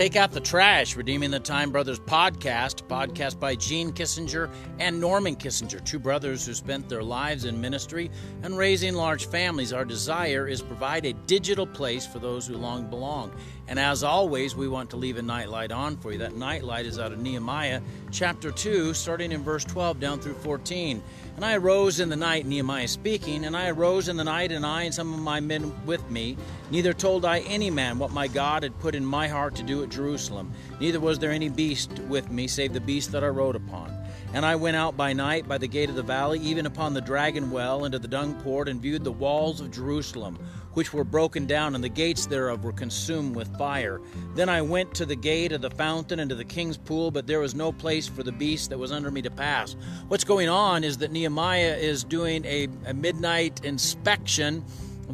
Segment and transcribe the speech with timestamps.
[0.00, 5.36] Take Out the Trash, Redeeming the Time Brothers podcast, podcast by Gene Kissinger and Norman
[5.36, 8.10] Kissinger, two brothers who spent their lives in ministry
[8.42, 9.74] and raising large families.
[9.74, 13.30] Our desire is provide a digital place for those who long belong.
[13.68, 16.18] And as always, we want to leave a nightlight on for you.
[16.18, 21.02] That nightlight is out of Nehemiah chapter 2, starting in verse 12 down through 14.
[21.36, 24.64] And I arose in the night, Nehemiah speaking, and I arose in the night, and
[24.64, 26.36] I and some of my men with me.
[26.70, 29.82] Neither told I any man what my God had put in my heart to do
[29.82, 30.52] at Jerusalem.
[30.80, 33.96] Neither was there any beast with me, save the beast that I rode upon.
[34.32, 37.00] And I went out by night by the gate of the valley, even upon the
[37.00, 40.38] dragon well, into the dung port, and viewed the walls of Jerusalem,
[40.74, 44.00] which were broken down, and the gates thereof were consumed with fire.
[44.36, 47.26] Then I went to the gate of the fountain and to the king's pool, but
[47.26, 49.74] there was no place for the beast that was under me to pass.
[50.06, 54.64] What's going on is that Nehemiah is doing a, a midnight inspection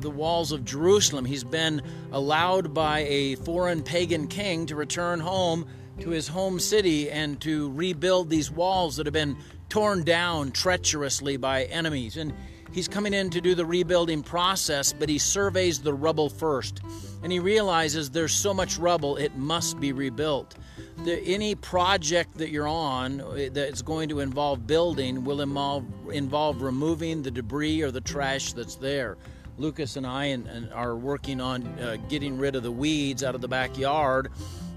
[0.02, 1.24] the walls of Jerusalem.
[1.24, 1.82] He's been
[2.12, 5.66] allowed by a foreign pagan king to return home
[6.00, 9.36] to his home city and to rebuild these walls that have been
[9.68, 12.16] torn down treacherously by enemies.
[12.16, 12.32] And
[12.72, 16.80] he's coming in to do the rebuilding process, but he surveys the rubble first.
[17.22, 20.54] And he realizes there's so much rubble, it must be rebuilt.
[21.04, 26.62] The, any project that you're on uh, that's going to involve building will involve, involve
[26.62, 29.16] removing the debris or the trash that's there.
[29.58, 33.34] Lucas and I and, and are working on uh, getting rid of the weeds out
[33.34, 34.30] of the backyard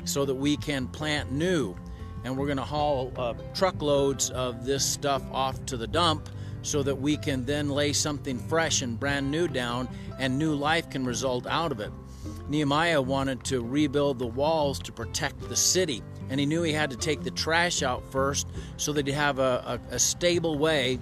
[0.06, 1.76] so that we can plant new.
[2.24, 6.30] And we're going to haul uh, truckloads of this stuff off to the dump
[6.62, 10.90] so that we can then lay something fresh and brand new down and new life
[10.90, 11.92] can result out of it.
[12.50, 16.90] Nehemiah wanted to rebuild the walls to protect the city, and he knew he had
[16.90, 21.00] to take the trash out first so that he'd have a, a, a stable way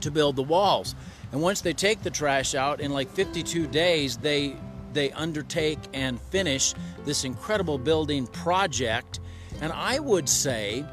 [0.00, 0.94] to build the walls.
[1.32, 4.56] And once they take the trash out, in like 52 days, they
[4.92, 6.74] they undertake and finish
[7.06, 9.20] this incredible building project.
[9.62, 10.84] And I would say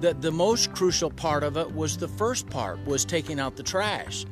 [0.00, 3.62] that the most crucial part of it was the first part, was taking out the
[3.62, 4.26] trash.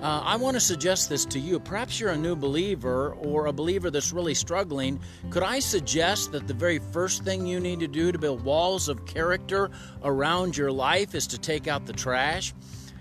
[0.00, 1.58] Uh, I want to suggest this to you.
[1.58, 5.00] Perhaps you're a new believer or a believer that's really struggling.
[5.30, 8.88] Could I suggest that the very first thing you need to do to build walls
[8.88, 9.70] of character
[10.04, 12.54] around your life is to take out the trash?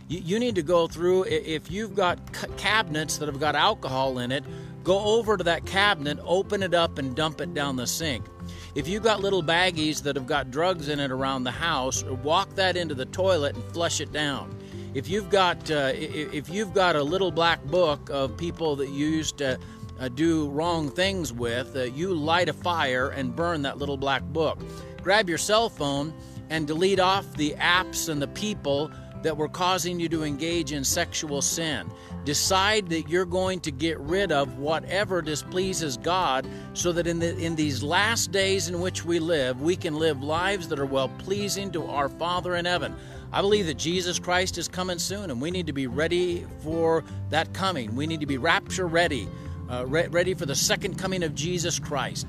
[0.07, 2.19] You, you need to go through, if you've got
[2.57, 4.43] cabinets that have got alcohol in it,
[4.87, 8.25] Go over to that cabinet, open it up, and dump it down the sink.
[8.73, 12.55] If you've got little baggies that have got drugs in it around the house, walk
[12.55, 14.57] that into the toilet and flush it down.
[14.93, 19.07] If you've got uh, if you've got a little black book of people that you
[19.07, 19.59] used to
[19.99, 24.23] uh, do wrong things with, uh, you light a fire and burn that little black
[24.23, 24.57] book.
[25.03, 26.13] Grab your cell phone
[26.49, 28.89] and delete off the apps and the people
[29.23, 31.89] that were causing you to engage in sexual sin.
[32.25, 37.37] Decide that you're going to get rid of whatever displeases God so that in, the,
[37.37, 41.09] in these last days in which we live, we can live lives that are well
[41.19, 42.95] pleasing to our Father in heaven.
[43.31, 47.03] I believe that Jesus Christ is coming soon, and we need to be ready for
[47.29, 47.95] that coming.
[47.95, 49.27] We need to be rapture ready,
[49.69, 52.27] uh, re- ready for the second coming of Jesus Christ.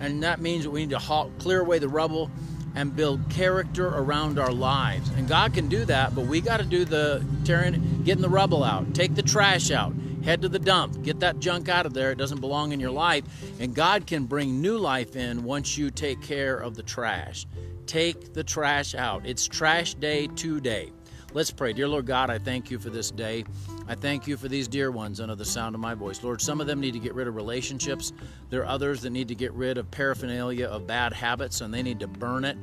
[0.00, 2.30] And that means that we need to clear away the rubble
[2.74, 5.08] and build character around our lives.
[5.16, 8.64] And God can do that, but we got to do the tearing, getting the rubble
[8.64, 12.10] out, take the trash out, head to the dump, get that junk out of there.
[12.10, 13.24] It doesn't belong in your life.
[13.60, 17.46] And God can bring new life in once you take care of the trash.
[17.86, 19.26] Take the trash out.
[19.26, 20.90] It's trash day today.
[21.34, 21.72] Let's pray.
[21.72, 23.44] Dear Lord God, I thank you for this day.
[23.88, 26.22] I thank you for these dear ones under the sound of my voice.
[26.22, 28.12] Lord, some of them need to get rid of relationships.
[28.50, 31.82] There are others that need to get rid of paraphernalia of bad habits and they
[31.82, 32.56] need to burn it.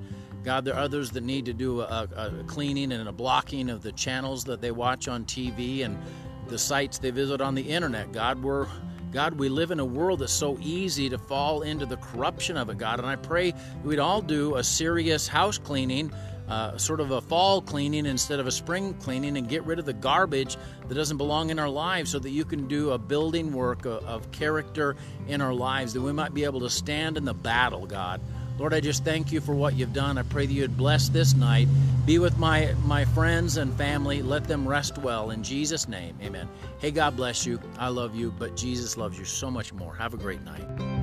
[0.45, 3.83] God, there are others that need to do a, a cleaning and a blocking of
[3.83, 6.01] the channels that they watch on TV and
[6.47, 8.13] the sites they visit on the internet.
[8.13, 8.67] God, we're
[9.11, 12.69] God, we live in a world that's so easy to fall into the corruption of
[12.69, 12.99] it, God.
[12.99, 16.13] And I pray we'd all do a serious house cleaning
[16.47, 19.85] uh, sort of a fall cleaning instead of a spring cleaning and get rid of
[19.85, 20.57] the garbage
[20.87, 24.03] that doesn't belong in our lives so that you can do a building work of,
[24.05, 24.95] of character
[25.27, 28.19] in our lives, that we might be able to stand in the battle, God.
[28.57, 30.17] Lord, I just thank you for what you've done.
[30.17, 31.67] I pray that you'd bless this night.
[32.05, 34.21] Be with my, my friends and family.
[34.21, 35.31] Let them rest well.
[35.31, 36.47] In Jesus' name, amen.
[36.79, 37.59] Hey, God bless you.
[37.79, 39.95] I love you, but Jesus loves you so much more.
[39.95, 41.00] Have a great night.